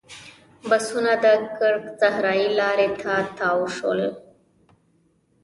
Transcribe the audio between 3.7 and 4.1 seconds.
شول.